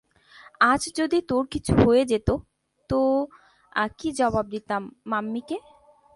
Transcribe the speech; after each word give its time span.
আজ 0.61 0.81
যদি 0.99 1.19
তোর 1.29 1.43
কিছু 1.47 1.71
হয়ে 1.81 2.03
যেত, 2.05 2.29
তো 2.89 2.99
কি 3.97 4.09
জবাব 4.11 4.45
দিতাম 4.49 4.81
মাম্মি 5.05 5.41
কে? 5.49 5.57